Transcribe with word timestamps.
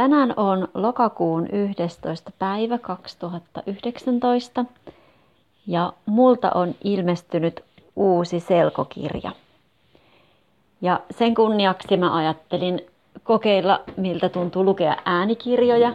Tänään 0.00 0.34
on 0.36 0.68
lokakuun 0.74 1.48
11. 1.52 2.30
päivä 2.38 2.78
2019 2.78 4.64
ja 5.66 5.92
multa 6.06 6.50
on 6.54 6.74
ilmestynyt 6.84 7.64
uusi 7.96 8.40
selkokirja. 8.40 9.32
Ja 10.80 11.00
sen 11.10 11.34
kunniaksi 11.34 11.96
mä 11.96 12.16
ajattelin 12.16 12.80
kokeilla, 13.24 13.80
miltä 13.96 14.28
tuntuu 14.28 14.64
lukea 14.64 14.96
äänikirjoja. 15.04 15.94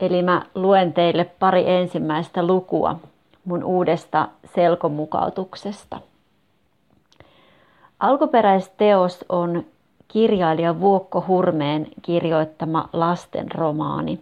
Eli 0.00 0.22
mä 0.22 0.42
luen 0.54 0.92
teille 0.92 1.24
pari 1.24 1.70
ensimmäistä 1.70 2.46
lukua 2.46 2.96
mun 3.44 3.64
uudesta 3.64 4.28
selkomukautuksesta. 4.54 6.00
Alkuperäisteos 8.00 9.24
on 9.28 9.64
kirjailija 10.08 10.80
Vuokko 10.80 11.24
Hurmeen 11.28 11.86
kirjoittama 12.02 12.88
lastenromaani, 12.92 14.20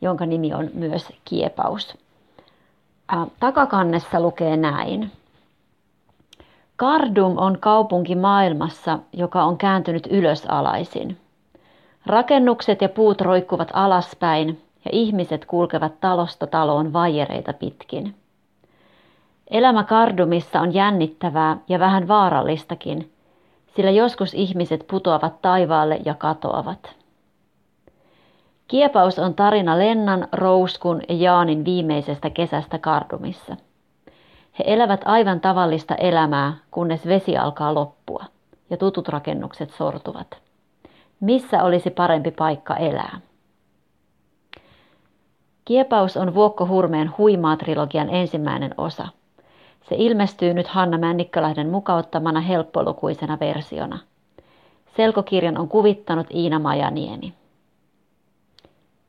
jonka 0.00 0.26
nimi 0.26 0.54
on 0.54 0.70
myös 0.74 1.08
Kiepaus. 1.24 1.98
Takakannessa 3.40 4.20
lukee 4.20 4.56
näin. 4.56 5.10
Kardum 6.76 7.38
on 7.38 7.58
kaupunki 7.60 8.14
maailmassa, 8.14 8.98
joka 9.12 9.44
on 9.44 9.58
kääntynyt 9.58 10.06
ylösalaisin. 10.10 11.16
Rakennukset 12.06 12.82
ja 12.82 12.88
puut 12.88 13.20
roikkuvat 13.20 13.70
alaspäin 13.72 14.62
ja 14.84 14.90
ihmiset 14.92 15.44
kulkevat 15.44 16.00
talosta 16.00 16.46
taloon 16.46 16.92
vajereita 16.92 17.52
pitkin. 17.52 18.14
Elämä 19.50 19.84
Kardumissa 19.84 20.60
on 20.60 20.74
jännittävää 20.74 21.56
ja 21.68 21.78
vähän 21.78 22.08
vaarallistakin, 22.08 23.10
sillä 23.76 23.90
joskus 23.90 24.34
ihmiset 24.34 24.84
putoavat 24.90 25.42
taivaalle 25.42 26.00
ja 26.04 26.14
katoavat. 26.14 26.96
Kiepaus 28.68 29.18
on 29.18 29.34
tarina 29.34 29.78
Lennan, 29.78 30.28
Rouskun 30.32 31.02
ja 31.08 31.14
Jaanin 31.14 31.64
viimeisestä 31.64 32.30
kesästä 32.30 32.78
Kardumissa. 32.78 33.56
He 34.58 34.64
elävät 34.66 35.00
aivan 35.04 35.40
tavallista 35.40 35.94
elämää, 35.94 36.54
kunnes 36.70 37.06
vesi 37.06 37.36
alkaa 37.36 37.74
loppua 37.74 38.24
ja 38.70 38.76
tutut 38.76 39.08
rakennukset 39.08 39.70
sortuvat. 39.70 40.38
Missä 41.20 41.62
olisi 41.62 41.90
parempi 41.90 42.30
paikka 42.30 42.76
elää? 42.76 43.20
Kiepaus 45.64 46.16
on 46.16 46.34
Vuokko 46.34 46.66
Hurmeen 46.66 47.10
huimaa 47.18 47.56
trilogian 47.56 48.10
ensimmäinen 48.10 48.74
osa– 48.78 49.08
se 49.88 49.94
ilmestyy 49.98 50.54
nyt 50.54 50.68
Hanna 50.68 50.98
Männikkälahden 50.98 51.68
mukauttamana 51.68 52.40
helppolukuisena 52.40 53.38
versiona. 53.40 53.98
Selkokirjan 54.96 55.58
on 55.58 55.68
kuvittanut 55.68 56.26
Iina 56.30 56.58
Majaniemi. 56.58 57.34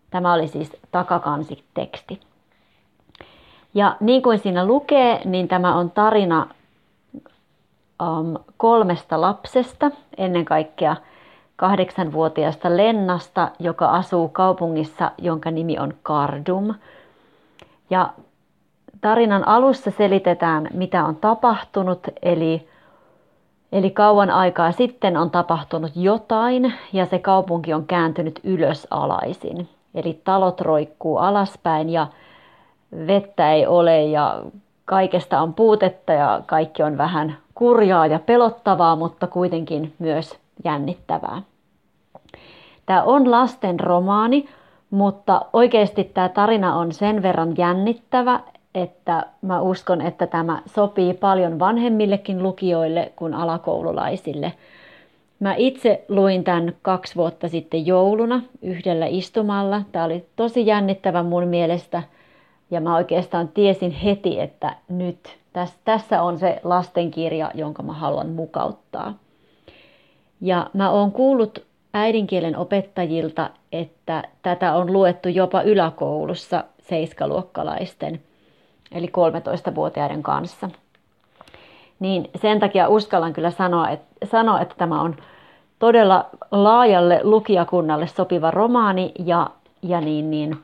Tämä 0.09 0.33
oli 0.33 0.47
siis 0.47 0.71
takakansiteksti. 0.91 2.19
Ja 3.73 3.97
niin 3.99 4.21
kuin 4.21 4.39
siinä 4.39 4.65
lukee, 4.65 5.21
niin 5.25 5.47
tämä 5.47 5.75
on 5.75 5.91
tarina 5.91 6.47
um, 8.01 8.37
kolmesta 8.57 9.21
lapsesta, 9.21 9.91
ennen 10.17 10.45
kaikkea 10.45 10.95
kahdeksanvuotiaasta 11.55 12.77
Lennasta, 12.77 13.51
joka 13.59 13.89
asuu 13.89 14.29
kaupungissa, 14.29 15.11
jonka 15.17 15.51
nimi 15.51 15.79
on 15.79 15.93
Kardum. 16.03 16.73
Ja 17.89 18.09
Tarinan 19.03 19.47
alussa 19.47 19.91
selitetään, 19.91 20.67
mitä 20.73 21.05
on 21.05 21.15
tapahtunut, 21.15 21.99
eli, 22.21 22.67
eli 23.71 23.91
kauan 23.91 24.31
aikaa 24.31 24.71
sitten 24.71 25.17
on 25.17 25.31
tapahtunut 25.31 25.91
jotain 25.95 26.73
ja 26.93 27.05
se 27.05 27.19
kaupunki 27.19 27.73
on 27.73 27.85
kääntynyt 27.85 28.39
ylös 28.43 28.87
alaisin. 28.91 29.69
Eli 29.95 30.21
talot 30.23 30.61
roikkuu 30.61 31.17
alaspäin 31.17 31.89
ja 31.89 32.07
vettä 33.07 33.53
ei 33.53 33.67
ole 33.67 34.03
ja 34.03 34.41
kaikesta 34.85 35.41
on 35.41 35.53
puutetta 35.53 36.13
ja 36.13 36.41
kaikki 36.45 36.83
on 36.83 36.97
vähän 36.97 37.37
kurjaa 37.55 38.07
ja 38.07 38.19
pelottavaa, 38.19 38.95
mutta 38.95 39.27
kuitenkin 39.27 39.93
myös 39.99 40.39
jännittävää. 40.65 41.41
Tämä 42.85 43.03
on 43.03 43.31
lasten 43.31 43.79
romaani, 43.79 44.49
mutta 44.89 45.45
oikeasti 45.53 46.03
tämä 46.03 46.29
tarina 46.29 46.75
on 46.75 46.91
sen 46.91 47.21
verran 47.21 47.53
jännittävä, 47.57 48.39
että 48.75 49.25
mä 49.41 49.61
uskon, 49.61 50.01
että 50.01 50.27
tämä 50.27 50.61
sopii 50.65 51.13
paljon 51.13 51.59
vanhemmillekin 51.59 52.43
lukijoille 52.43 53.11
kuin 53.15 53.33
alakoululaisille. 53.33 54.53
Mä 55.39 55.55
itse 55.57 56.05
luin 56.09 56.43
tämän 56.43 56.73
kaksi 56.81 57.15
vuotta 57.15 57.47
sitten 57.47 57.85
jouluna 57.85 58.41
yhdellä 58.61 59.05
istumalla. 59.05 59.81
Tämä 59.91 60.05
oli 60.05 60.25
tosi 60.35 60.67
jännittävä 60.67 61.23
mun 61.23 61.47
mielestä 61.47 62.03
ja 62.71 62.81
mä 62.81 62.95
oikeastaan 62.95 63.47
tiesin 63.47 63.91
heti, 63.91 64.39
että 64.39 64.75
nyt 64.89 65.37
tässä 65.85 66.21
on 66.21 66.39
se 66.39 66.59
lastenkirja, 66.63 67.51
jonka 67.53 67.83
mä 67.83 67.93
haluan 67.93 68.29
mukauttaa. 68.29 69.13
Ja 70.41 70.69
mä 70.73 70.89
oon 70.89 71.11
kuullut 71.11 71.65
äidinkielen 71.93 72.57
opettajilta, 72.57 73.49
että 73.71 74.23
tätä 74.41 74.75
on 74.75 74.93
luettu 74.93 75.29
jopa 75.29 75.61
yläkoulussa 75.61 76.63
seiskaluokkalaisten– 76.81 78.19
eli 78.93 79.07
13-vuotiaiden 79.07 80.23
kanssa. 80.23 80.69
Niin 81.99 82.29
sen 82.35 82.59
takia 82.59 82.87
uskallan 82.87 83.33
kyllä 83.33 83.51
sanoa, 83.51 83.89
että, 83.89 84.25
sanoa, 84.31 84.61
että 84.61 84.75
tämä 84.77 85.01
on 85.01 85.15
todella 85.79 86.25
laajalle 86.51 87.19
lukijakunnalle 87.23 88.07
sopiva 88.07 88.51
romaani 88.51 89.11
ja, 89.25 89.49
ja 89.81 90.01
niin, 90.01 90.31
niin 90.31 90.57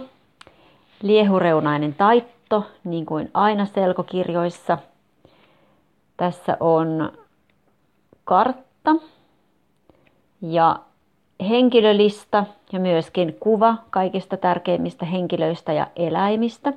liehureunainen 1.02 1.94
taitto, 1.94 2.66
niin 2.84 3.06
kuin 3.06 3.30
aina 3.34 3.66
selkokirjoissa. 3.66 4.78
Tässä 6.16 6.56
on 6.60 7.12
kartta 8.24 8.96
ja 10.42 10.78
henkilölista 11.40 12.44
ja 12.72 12.80
myöskin 12.80 13.36
kuva 13.40 13.76
kaikista 13.90 14.36
tärkeimmistä 14.36 15.06
henkilöistä 15.06 15.72
ja 15.72 15.86
eläimistä. 15.96 16.72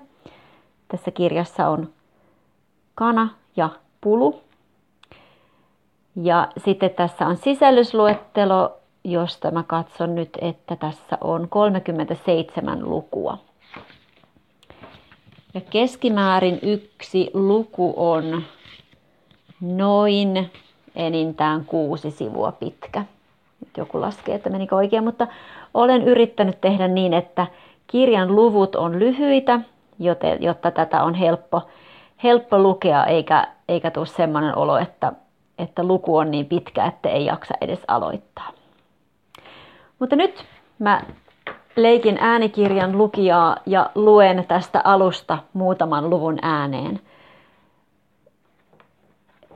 Tässä 0.87 1.11
kirjassa 1.11 1.67
on 1.67 1.89
kana 2.95 3.29
ja 3.55 3.69
pulu. 4.01 4.41
Ja 6.15 6.47
sitten 6.57 6.89
tässä 6.89 7.27
on 7.27 7.37
sisällysluettelo, 7.37 8.77
josta 9.03 9.51
mä 9.51 9.63
katson 9.63 10.15
nyt, 10.15 10.37
että 10.41 10.75
tässä 10.75 11.17
on 11.21 11.49
37 11.49 12.89
lukua. 12.89 13.37
Ja 15.53 15.61
keskimäärin 15.61 16.59
yksi 16.61 17.29
luku 17.33 17.93
on 17.97 18.43
noin 19.61 20.51
enintään 20.95 21.65
kuusi 21.65 22.11
sivua 22.11 22.51
pitkä 22.51 23.05
nyt 23.59 23.77
joku 23.77 24.01
laskee, 24.01 24.35
että 24.35 24.49
menikö 24.49 24.75
oikein, 24.75 25.03
mutta 25.03 25.27
olen 25.73 26.03
yrittänyt 26.03 26.61
tehdä 26.61 26.87
niin, 26.87 27.13
että 27.13 27.47
kirjan 27.87 28.35
luvut 28.35 28.75
on 28.75 28.99
lyhyitä, 28.99 29.59
joten, 29.99 30.43
jotta 30.43 30.71
tätä 30.71 31.03
on 31.03 31.13
helppo, 31.13 31.61
helppo 32.23 32.59
lukea, 32.59 33.05
eikä, 33.05 33.47
eikä 33.69 33.91
tule 33.91 34.05
sellainen 34.05 34.57
olo, 34.57 34.77
että, 34.77 35.13
että 35.59 35.83
luku 35.83 36.17
on 36.17 36.31
niin 36.31 36.45
pitkä, 36.45 36.85
että 36.85 37.09
ei 37.09 37.25
jaksa 37.25 37.53
edes 37.61 37.83
aloittaa. 37.87 38.51
Mutta 39.99 40.15
nyt 40.15 40.45
mä 40.79 41.01
leikin 41.75 42.17
äänikirjan 42.21 42.97
lukijaa 42.97 43.57
ja 43.65 43.89
luen 43.95 44.45
tästä 44.47 44.81
alusta 44.83 45.37
muutaman 45.53 46.09
luvun 46.09 46.39
ääneen. 46.41 46.99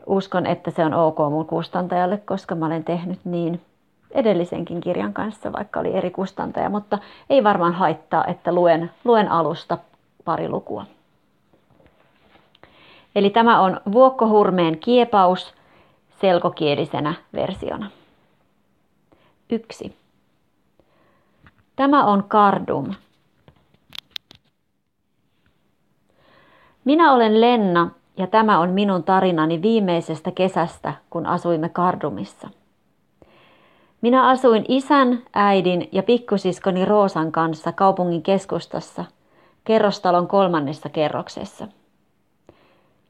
Uskon, 0.05 0.45
että 0.45 0.71
se 0.71 0.85
on 0.85 0.93
ok 0.93 1.17
mun 1.17 1.45
kustantajalle, 1.45 2.17
koska 2.17 2.55
mä 2.55 2.65
olen 2.65 2.83
tehnyt 2.83 3.19
niin 3.23 3.61
edellisenkin 4.13 4.81
kirjan 4.81 5.13
kanssa, 5.13 5.53
vaikka 5.53 5.79
oli 5.79 5.93
eri 5.95 6.11
kustantaja, 6.11 6.69
mutta 6.69 6.99
ei 7.29 7.43
varmaan 7.43 7.73
haittaa, 7.73 8.25
että 8.25 8.53
luen, 8.53 8.91
luen 9.03 9.31
alusta 9.31 9.77
pari 10.25 10.49
lukua. 10.49 10.85
Eli 13.15 13.29
tämä 13.29 13.61
on 13.61 13.81
Vuokkohurmeen 13.91 14.79
kiepaus 14.79 15.53
selkokielisenä 16.21 17.13
versiona. 17.33 17.91
Yksi. 19.49 19.95
Tämä 21.75 22.05
on 22.05 22.23
Kardum. 22.23 22.93
Minä 26.85 27.13
olen 27.13 27.41
Lenna 27.41 27.89
ja 28.17 28.27
tämä 28.27 28.59
on 28.59 28.69
minun 28.69 29.03
tarinani 29.03 29.61
viimeisestä 29.61 30.31
kesästä, 30.31 30.93
kun 31.09 31.25
asuimme 31.25 31.69
Kardumissa– 31.69 32.49
minä 34.03 34.29
asuin 34.29 34.65
isän, 34.67 35.23
äidin 35.33 35.89
ja 35.91 36.03
pikkusiskoni 36.03 36.85
Roosan 36.85 37.31
kanssa 37.31 37.71
kaupungin 37.71 38.23
keskustassa, 38.23 39.05
kerrostalon 39.63 40.27
kolmannessa 40.27 40.89
kerroksessa. 40.89 41.67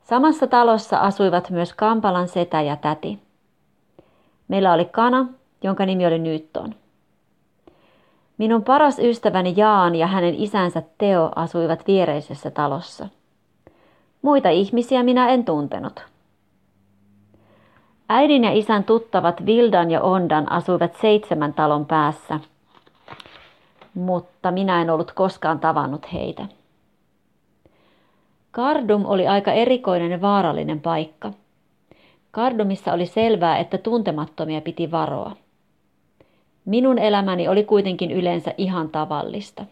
Samassa 0.04 0.48
talossa 0.48 0.98
asuivat 0.98 1.50
myös 1.50 1.74
Kampalan 1.74 2.28
setä 2.28 2.62
ja 2.62 2.76
täti. 2.76 3.20
Meillä 4.48 4.74
oli 4.74 4.86
kana, 4.86 5.28
jonka 5.64 5.86
nimi 5.86 6.06
oli 6.06 6.20
Newton. 6.20 6.76
Minun 8.38 8.64
paras 8.64 9.00
ystäväni 9.00 9.54
Jaan 9.58 9.96
ja 9.96 10.08
hänen 10.08 10.36
isänsä 10.36 10.84
Teo 10.98 11.32
asuivat 11.36 11.88
viereisessä 11.88 12.52
talossa. 12.52 13.08
Muita 14.22 14.50
ihmisiä 14.50 15.04
minä 15.04 15.30
en 15.30 15.46
tuntenut. 15.46 16.13
Äidin 18.10 18.44
ja 18.44 18.52
isän 18.52 18.84
tuttavat 18.84 19.46
Vildan 19.46 19.92
ja 19.92 20.02
Ondan 20.02 20.52
asuivat 20.52 20.96
seitsemän 21.02 21.54
talon 21.54 21.86
päässä, 21.86 22.40
mutta 23.94 24.52
minä 24.52 24.82
en 24.82 24.90
ollut 24.90 25.12
koskaan 25.12 25.60
tavannut 25.60 26.14
heitä. 26.14 26.46
Kardum 28.52 29.06
oli 29.06 29.28
aika 29.28 29.52
erikoinen 29.52 30.12
ja 30.12 30.22
vaarallinen 30.22 30.82
paikka. 30.82 31.32
Kardumissa 32.32 32.94
oli 32.94 33.06
selvää, 33.06 33.58
että 33.58 33.78
tuntemattomia 33.78 34.62
piti 34.62 34.92
varoa. 34.92 35.32
Minun 36.66 37.00
elämäni 37.00 37.48
oli 37.48 37.64
kuitenkin 37.64 38.12
yleensä 38.12 38.54
ihan 38.58 38.90
tavallista. 38.90 39.66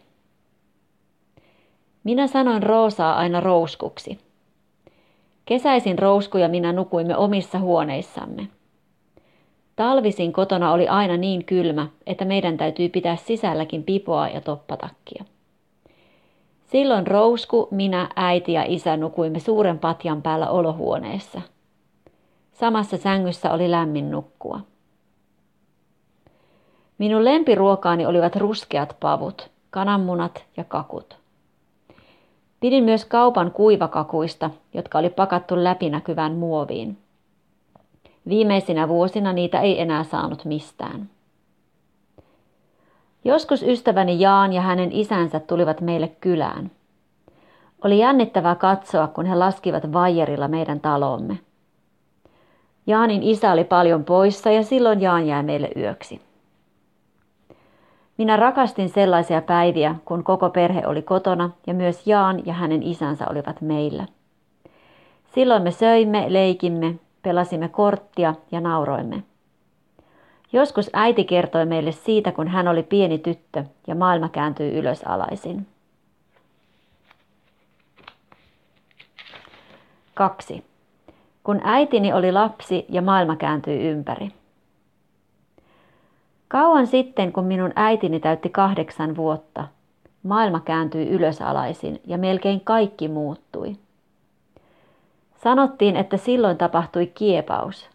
Minä 2.04 2.26
sanoin 2.26 2.62
Roosaa 2.62 3.16
aina 3.16 3.40
rouskuksi. 3.40 4.18
Kesäisin 5.44 5.98
Rousku 5.98 6.38
ja 6.38 6.48
minä 6.48 6.72
nukuimme 6.72 7.16
omissa 7.16 7.58
huoneissamme. 7.58 8.48
Talvisin 9.76 10.32
kotona 10.32 10.72
oli 10.72 10.88
aina 10.88 11.16
niin 11.16 11.44
kylmä, 11.44 11.88
että 12.06 12.24
meidän 12.24 12.56
täytyi 12.56 12.88
pitää 12.88 13.16
sisälläkin 13.16 13.84
pipoa 13.84 14.28
ja 14.28 14.40
toppatakkia. 14.40 15.24
Silloin 16.66 17.06
Rousku, 17.06 17.68
minä, 17.70 18.08
äiti 18.16 18.52
ja 18.52 18.64
isä 18.66 18.96
nukuimme 18.96 19.38
suuren 19.38 19.78
patjan 19.78 20.22
päällä 20.22 20.50
olohuoneessa. 20.50 21.40
Samassa 22.52 22.96
sängyssä 22.96 23.52
oli 23.52 23.70
lämmin 23.70 24.10
nukkua. 24.10 24.60
Minun 26.98 27.24
lempiruokaani 27.24 28.06
olivat 28.06 28.36
ruskeat 28.36 28.96
pavut, 29.00 29.50
kananmunat 29.70 30.44
ja 30.56 30.64
kakut. 30.64 31.21
Pidin 32.62 32.84
myös 32.84 33.04
kaupan 33.04 33.50
kuivakakuista, 33.50 34.50
jotka 34.74 34.98
oli 34.98 35.10
pakattu 35.10 35.64
läpinäkyvään 35.64 36.32
muoviin. 36.32 36.98
Viimeisinä 38.28 38.88
vuosina 38.88 39.32
niitä 39.32 39.60
ei 39.60 39.80
enää 39.80 40.04
saanut 40.04 40.44
mistään. 40.44 41.10
Joskus 43.24 43.62
ystäväni 43.62 44.20
Jaan 44.20 44.52
ja 44.52 44.60
hänen 44.60 44.92
isänsä 44.92 45.40
tulivat 45.40 45.80
meille 45.80 46.08
kylään. 46.08 46.70
Oli 47.84 47.98
jännittävää 47.98 48.54
katsoa, 48.54 49.06
kun 49.06 49.26
he 49.26 49.34
laskivat 49.34 49.92
vaijerilla 49.92 50.48
meidän 50.48 50.80
talomme. 50.80 51.38
Jaanin 52.86 53.22
isä 53.22 53.52
oli 53.52 53.64
paljon 53.64 54.04
poissa 54.04 54.50
ja 54.50 54.62
silloin 54.62 55.00
Jaan 55.00 55.26
jäi 55.26 55.42
meille 55.42 55.70
yöksi. 55.76 56.20
Minä 58.18 58.36
rakastin 58.36 58.88
sellaisia 58.88 59.42
päiviä, 59.42 59.94
kun 60.04 60.24
koko 60.24 60.50
perhe 60.50 60.86
oli 60.86 61.02
kotona 61.02 61.50
ja 61.66 61.74
myös 61.74 62.06
Jaan 62.06 62.46
ja 62.46 62.52
hänen 62.52 62.82
isänsä 62.82 63.26
olivat 63.30 63.60
meillä. 63.60 64.06
Silloin 65.34 65.62
me 65.62 65.70
söimme, 65.70 66.24
leikimme, 66.28 66.94
pelasimme 67.22 67.68
korttia 67.68 68.34
ja 68.50 68.60
nauroimme. 68.60 69.22
Joskus 70.52 70.90
äiti 70.92 71.24
kertoi 71.24 71.66
meille 71.66 71.92
siitä, 71.92 72.32
kun 72.32 72.48
hän 72.48 72.68
oli 72.68 72.82
pieni 72.82 73.18
tyttö 73.18 73.64
ja 73.86 73.94
maailma 73.94 74.28
kääntyi 74.28 74.72
ylösalaisin. 74.72 75.66
Kaksi. 80.14 80.64
Kun 81.44 81.60
äitini 81.64 82.12
oli 82.12 82.32
lapsi 82.32 82.86
ja 82.88 83.02
maailma 83.02 83.36
kääntyi 83.36 83.88
ympäri. 83.88 84.41
Kauan 86.52 86.86
sitten, 86.86 87.32
kun 87.32 87.44
minun 87.44 87.72
äitini 87.76 88.20
täytti 88.20 88.48
kahdeksan 88.48 89.16
vuotta, 89.16 89.68
maailma 90.22 90.60
kääntyi 90.60 91.08
ylösalaisin 91.08 92.00
ja 92.06 92.18
melkein 92.18 92.60
kaikki 92.60 93.08
muuttui. 93.08 93.76
Sanottiin, 95.44 95.96
että 95.96 96.16
silloin 96.16 96.58
tapahtui 96.58 97.06
kiepaus. 97.06 97.90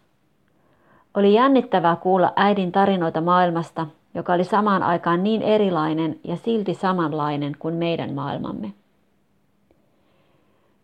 Oli 1.14 1.34
jännittävää 1.34 1.96
kuulla 1.96 2.32
äidin 2.36 2.72
tarinoita 2.72 3.20
maailmasta, 3.20 3.86
joka 4.14 4.32
oli 4.32 4.44
samaan 4.44 4.82
aikaan 4.82 5.22
niin 5.22 5.42
erilainen 5.42 6.20
ja 6.24 6.36
silti 6.36 6.74
samanlainen 6.74 7.56
kuin 7.58 7.74
meidän 7.74 8.14
maailmamme. 8.14 8.72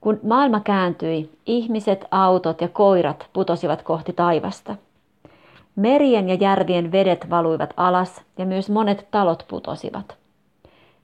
Kun 0.01 0.21
maailma 0.23 0.61
kääntyi, 0.61 1.31
ihmiset, 1.47 2.05
autot 2.11 2.61
ja 2.61 2.69
koirat 2.69 3.29
putosivat 3.33 3.83
kohti 3.83 4.13
taivasta– 4.13 4.77
Merien 5.77 6.29
ja 6.29 6.35
järvien 6.35 6.93
vedet 6.93 7.31
valuivat 7.31 7.75
alas 7.77 8.23
ja 8.39 8.47
myös 8.47 8.71
monet 8.71 9.07
talot 9.11 9.45
putosivat. 9.49 10.17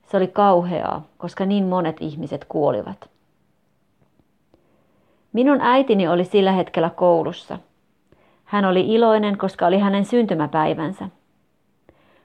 Se 0.07 0.17
oli 0.17 0.27
kauheaa, 0.27 1.03
koska 1.17 1.45
niin 1.45 1.65
monet 1.65 1.97
ihmiset 1.99 2.45
kuolivat. 2.45 3.09
Minun 5.33 5.61
äitini 5.61 6.07
oli 6.07 6.25
sillä 6.25 6.51
hetkellä 6.51 6.89
koulussa. 6.89 7.57
Hän 8.45 8.65
oli 8.65 8.93
iloinen, 8.93 9.37
koska 9.37 9.67
oli 9.67 9.79
hänen 9.79 10.05
syntymäpäivänsä. 10.05 11.09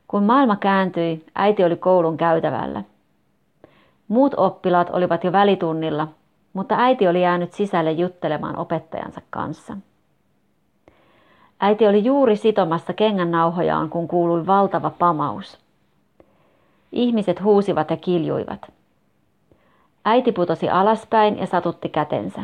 Kun 0.08 0.22
maailma 0.22 0.56
kääntyi, 0.56 1.24
äiti 1.34 1.64
oli 1.64 1.76
koulun 1.76 2.16
käytävällä. 2.16 2.82
Muut 4.08 4.34
oppilaat 4.36 4.90
olivat 4.90 5.24
jo 5.24 5.32
välitunnilla, 5.32 6.08
mutta 6.52 6.74
äiti 6.78 7.08
oli 7.08 7.22
jäänyt 7.22 7.52
sisälle 7.52 7.92
juttelemaan 7.92 8.58
opettajansa 8.58 9.20
kanssa. 9.30 9.76
Äiti 11.60 11.86
oli 11.86 12.04
juuri 12.04 12.36
sitomassa 12.36 12.92
kengän 12.92 13.30
nauhojaan, 13.30 13.90
kun 13.90 14.08
kuului 14.08 14.46
valtava 14.46 14.90
pamaus. 14.90 15.58
Ihmiset 16.92 17.42
huusivat 17.42 17.90
ja 17.90 17.96
kiljuivat. 17.96 18.72
Äiti 20.04 20.32
putosi 20.32 20.68
alaspäin 20.68 21.38
ja 21.38 21.46
satutti 21.46 21.88
kätensä. 21.88 22.42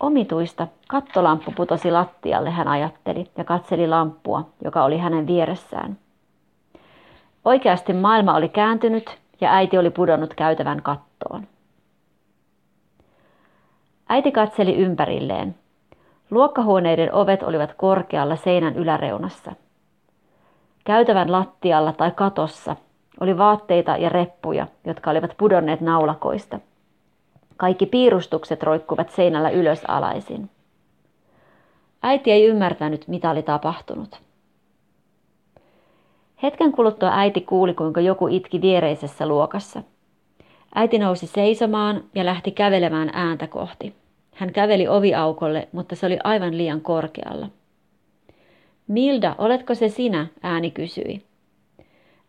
Omituista, 0.00 0.66
kattolamppu 0.88 1.52
putosi 1.56 1.90
lattialle, 1.90 2.50
hän 2.50 2.68
ajatteli 2.68 3.30
ja 3.36 3.44
katseli 3.44 3.88
lamppua, 3.88 4.48
joka 4.64 4.84
oli 4.84 4.98
hänen 4.98 5.26
vieressään. 5.26 5.98
Oikeasti 7.44 7.92
maailma 7.92 8.34
oli 8.34 8.48
kääntynyt 8.48 9.18
ja 9.40 9.52
äiti 9.54 9.78
oli 9.78 9.90
pudonnut 9.90 10.34
käytävän 10.34 10.82
kattoon. 10.82 11.46
Äiti 14.08 14.32
katseli 14.32 14.76
ympärilleen. 14.76 15.54
Luokkahuoneiden 16.30 17.14
ovet 17.14 17.42
olivat 17.42 17.74
korkealla 17.76 18.36
seinän 18.36 18.76
yläreunassa. 18.76 19.52
Käytävän 20.84 21.32
lattialla 21.32 21.92
tai 21.92 22.10
katossa 22.10 22.76
oli 23.20 23.38
vaatteita 23.38 23.96
ja 23.96 24.08
reppuja, 24.08 24.66
jotka 24.84 25.10
olivat 25.10 25.34
pudonneet 25.36 25.80
naulakoista. 25.80 26.60
Kaikki 27.56 27.86
piirustukset 27.86 28.62
roikkuvat 28.62 29.10
seinällä 29.10 29.50
ylös 29.50 29.84
alaisin. 29.88 30.50
Äiti 32.02 32.32
ei 32.32 32.46
ymmärtänyt, 32.46 33.08
mitä 33.08 33.30
oli 33.30 33.42
tapahtunut. 33.42 34.20
Hetken 36.42 36.72
kuluttua 36.72 37.10
äiti 37.12 37.40
kuuli, 37.40 37.74
kuinka 37.74 38.00
joku 38.00 38.28
itki 38.28 38.60
viereisessä 38.60 39.26
luokassa. 39.26 39.82
Äiti 40.74 40.98
nousi 40.98 41.26
seisomaan 41.26 42.04
ja 42.14 42.24
lähti 42.24 42.50
kävelemään 42.50 43.10
ääntä 43.12 43.46
kohti. 43.46 43.99
Hän 44.40 44.52
käveli 44.52 44.88
oviaukolle, 44.88 45.68
mutta 45.72 45.96
se 45.96 46.06
oli 46.06 46.18
aivan 46.24 46.56
liian 46.58 46.80
korkealla. 46.80 47.48
Milda, 48.88 49.34
oletko 49.38 49.74
se 49.74 49.88
sinä? 49.88 50.26
ääni 50.42 50.70
kysyi. 50.70 51.22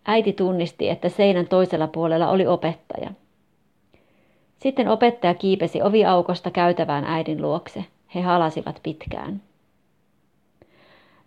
Äiti 0.06 0.34
tunnisti, 0.34 0.90
että 0.90 1.10
seinän 1.10 1.48
toisella 1.48 1.88
puolella 1.88 2.30
oli 2.30 2.48
opettaja. 2.48 3.12
Sitten 4.58 4.88
opettaja 4.88 5.34
kiipesi 5.34 5.82
oviaukosta 5.82 6.52
käytävään 6.52 7.04
äidin 7.04 7.42
luokse. 7.42 7.86
He 8.16 8.22
halasivat 8.22 8.80
pitkään. 8.84 9.42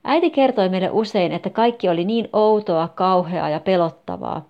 Äiti 0.05 0.31
kertoi 0.31 0.69
meille 0.69 0.91
usein, 0.91 1.33
että 1.33 1.51
kaikki 1.51 1.89
oli 1.89 2.05
niin 2.05 2.29
outoa, 2.33 2.89
kauheaa 2.89 3.49
ja 3.49 3.61
pelottavaa, 3.61 4.49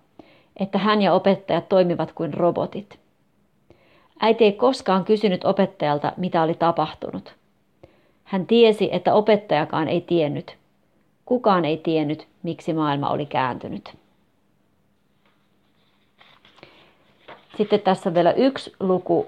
että 0.59 0.77
hän 0.77 1.01
ja 1.01 1.13
opettajat 1.13 1.69
toimivat 1.69 2.11
kuin 2.11 2.33
robotit. 2.33 3.04
Äiti 4.19 4.43
ei 4.43 4.51
koskaan 4.51 5.05
kysynyt 5.05 5.45
opettajalta, 5.45 6.13
mitä 6.17 6.41
oli 6.41 6.53
tapahtunut. 6.53 7.35
Hän 8.23 8.47
tiesi, 8.47 8.89
että 8.91 9.13
opettajakaan 9.13 9.87
ei 9.87 10.01
tiennyt. 10.01 10.57
Kukaan 11.25 11.65
ei 11.65 11.77
tiennyt, 11.77 12.27
miksi 12.43 12.73
maailma 12.73 13.09
oli 13.09 13.25
kääntynyt. 13.25 13.97
Sitten 17.57 17.79
tässä 17.79 18.09
on 18.09 18.13
vielä 18.13 18.31
yksi 18.31 18.73
luku 18.79 19.27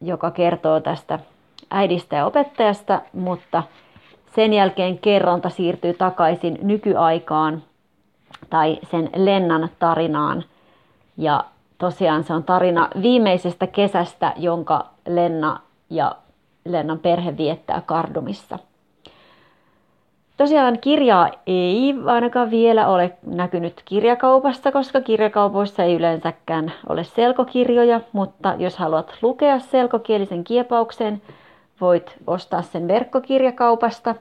joka 0.00 0.30
kertoo 0.30 0.80
tästä 0.80 1.18
äidistä 1.70 2.16
ja 2.16 2.26
opettajasta, 2.26 3.00
mutta 3.12 3.62
sen 4.34 4.52
jälkeen 4.52 4.98
kerronta 4.98 5.50
siirtyy 5.50 5.94
takaisin 5.94 6.58
nykyaikaan 6.62 7.62
tai 8.50 8.78
sen 8.90 9.10
Lennan 9.16 9.68
tarinaan. 9.78 10.44
Ja 11.16 11.44
tosiaan 11.80 12.24
se 12.24 12.32
on 12.32 12.44
tarina 12.44 12.88
viimeisestä 13.02 13.66
kesästä, 13.66 14.32
jonka 14.36 14.86
Lenna 15.06 15.60
ja 15.90 16.16
Lennan 16.64 16.98
perhe 16.98 17.36
viettää 17.36 17.82
Kardumissa. 17.86 18.58
Tosiaan 20.36 20.78
kirjaa 20.80 21.30
ei 21.46 21.94
ainakaan 22.06 22.50
vielä 22.50 22.88
ole 22.88 23.18
näkynyt 23.26 23.82
kirjakaupassa, 23.84 24.72
koska 24.72 25.00
kirjakaupoissa 25.00 25.84
ei 25.84 25.94
yleensäkään 25.94 26.72
ole 26.88 27.04
selkokirjoja, 27.04 28.00
mutta 28.12 28.54
jos 28.58 28.76
haluat 28.76 29.14
lukea 29.22 29.58
selkokielisen 29.58 30.44
kiepauksen, 30.44 31.22
voit 31.80 32.16
ostaa 32.26 32.62
sen 32.62 32.88
verkkokirjakaupasta 32.88 34.14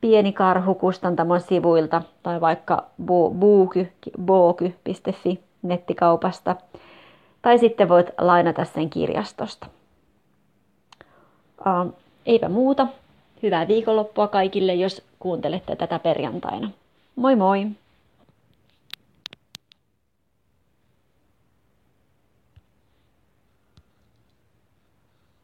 Pieni 0.00 0.32
karhu 0.32 0.74
kustantamon 0.74 1.40
sivuilta 1.40 2.02
tai 2.22 2.40
vaikka 2.40 2.84
booky.fi 4.26 5.40
nettikaupasta. 5.62 6.56
Tai 7.42 7.58
sitten 7.58 7.88
voit 7.88 8.06
lainata 8.18 8.64
sen 8.64 8.90
kirjastosta. 8.90 9.66
Uh, 11.60 11.94
eipä 12.26 12.48
muuta. 12.48 12.86
Hyvää 13.42 13.68
viikonloppua 13.68 14.28
kaikille, 14.28 14.74
jos 14.74 15.02
kuuntelette 15.18 15.76
tätä 15.76 15.98
perjantaina. 15.98 16.70
Moi 17.16 17.36
moi! 17.36 17.66